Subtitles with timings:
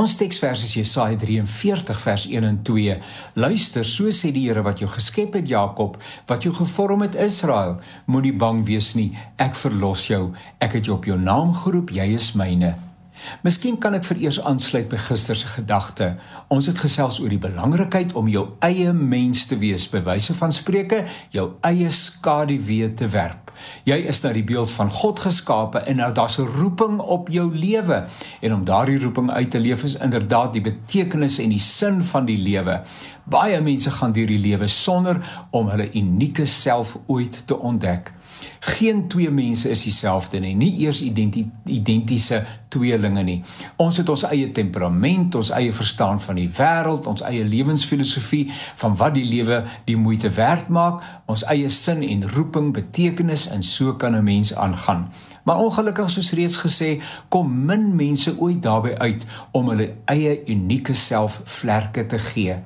[0.00, 2.94] Ons teksvers is Jesaja 43 vers 1 en 2.
[3.36, 5.98] Luister, so sê die Here wat jou geskep het Jakob,
[6.30, 7.74] wat jou gevorm het Israel,
[8.08, 10.30] moenie bang wees nie, ek verlos jou.
[10.56, 12.72] Ek het jou op jou naam geroep, jy is myne.
[13.44, 16.14] Miskien kan ek vereers aansluit by gister se gedagte.
[16.48, 20.56] Ons het gesels oor die belangrikheid om jou eie mens te wees, by wyse van
[20.56, 21.04] spreuke,
[21.36, 23.49] jou eie skaduwee te werp.
[23.84, 27.54] Jy is na die beeld van God geskape en nou daar's 'n roeping op jou
[27.54, 28.04] lewe.
[28.40, 32.24] En om daardie roeping uit te leef is inderdaad die betekenis en die sin van
[32.24, 32.82] die lewe.
[33.24, 38.12] Baie mense gaan deur die lewe sonder om hulle unieke self ooit te ontdek.
[38.60, 43.38] Geen twee mense is dieselfde nie, nie eers identiese tweelinge nie.
[43.80, 48.46] Ons het ons eie temperament, ons eie verstaan van die wêreld, ons eie lewensfilosofie
[48.82, 53.62] van wat die lewe die moeite werd maak, ons eie sin en roeping, betekenis en
[53.62, 55.08] so kan 'n mens aangaan.
[55.44, 60.94] Maar ongelukkig soos reeds gesê, kom min mense ooit daarbey uit om hulle eie unieke
[60.94, 62.60] self vlerke te gee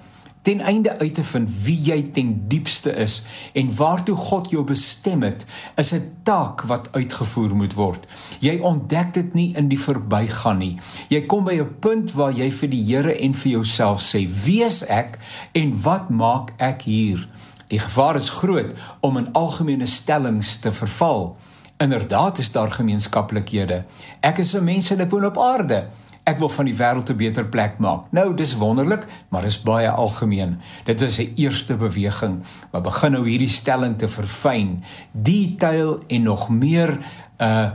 [0.45, 3.23] ten einde uit te vind wie jy ten diepste is
[3.57, 5.47] en waartoe God jou bestem het,
[5.81, 8.07] is 'n taak wat uitgevoer moet word.
[8.41, 10.79] Jy ontdek dit nie in die verbygaan nie.
[11.09, 14.65] Jy kom by 'n punt waar jy vir die Here en vir jouself sê: "Wie
[14.65, 15.19] is ek
[15.53, 17.29] en wat maak ek hier?"
[17.69, 21.37] Die gevaar is groot om in algemene stellings te verval.
[21.77, 23.85] Inderdaad is daar gemeenskaplikhede.
[24.21, 25.89] Ek is 'n mens en ek woon op aarde.
[26.25, 28.09] Ek wil van die wêreld 'n beter plek maak.
[28.11, 30.61] Nou, dis wonderlik, maar is baie algemeen.
[30.85, 36.49] Dit is 'n eerste beweging, maar begin nou hierdie stelling te verfyn, detail en nog
[36.49, 36.99] meer
[37.39, 37.71] 'n uh,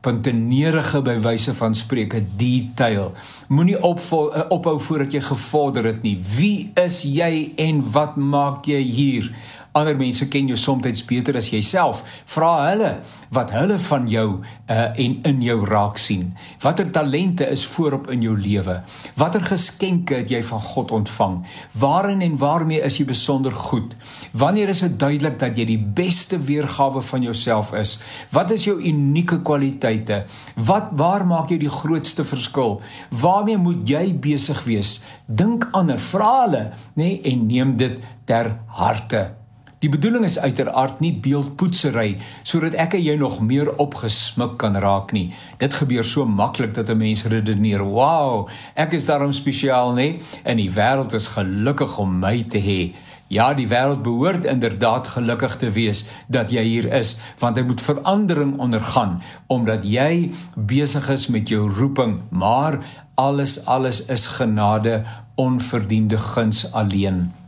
[0.00, 3.12] puntenerige bywyse van spreuke detail.
[3.48, 6.18] Moenie opvol, uh, ophou voordat jy gevorder het nie.
[6.36, 9.34] Wie is jy en wat maak jy hier?
[9.74, 12.04] Ander mense ken jou soms beter as jouself.
[12.30, 12.90] Vra hulle
[13.34, 14.28] wat hulle van jou
[14.70, 16.28] uh, en in jou raak sien.
[16.62, 18.76] Watter talente is voorop in jou lewe?
[19.18, 21.40] Watter geskenke het jy van God ontvang?
[21.82, 23.96] Waarin en waarmee is jy besonder goed?
[24.30, 27.98] Wanneer is dit duidelik dat jy die beste weergawe van jouself is?
[28.34, 30.24] Wat is jou unieke kwaliteite?
[30.54, 32.78] Wat waar maak jy die grootste verskil?
[33.10, 35.00] Waarmee moet jy besig wees?
[35.26, 39.43] Dink ander, vra hulle, nê, nee, en neem dit ter harte.
[39.84, 42.14] Die bedoeling is uiteraard nie beeldpoetsery
[42.48, 45.26] sodat ek en jy nog meer opgesmuk kan raak nie.
[45.60, 50.22] Dit gebeur so maklik dat 'n mens redeneer, "Wow, ek is daarom spesiaal, nê?
[50.42, 52.94] En die wêreld is gelukkig om my te hê."
[53.28, 57.80] Ja, die wêreld behoort inderdaad gelukkig te wees dat jy hier is, want hy moet
[57.80, 62.78] verandering ondergaan omdat jy besig is met jou roeping, maar
[63.14, 67.43] alles alles is genade, onverdiende guns alleen.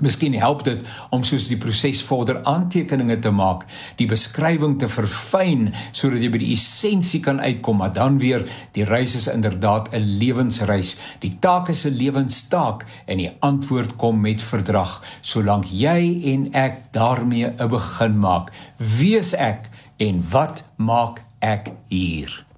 [0.00, 0.80] Miskien help dit
[1.12, 3.66] om soos die proses vorder aantekeninge te maak,
[4.00, 8.86] die beskrywing te verfyn sodat jy by die essensie kan uitkom, maar dan weer die
[8.88, 10.96] reis is inderdaad 'n lewensreis.
[11.20, 16.92] Die taak is 'n lewenstaak en die antwoord kom met verdrag, solank jy en ek
[16.92, 18.50] daarmee 'n begin maak.
[18.78, 22.51] Wie is ek en wat maak ek hier?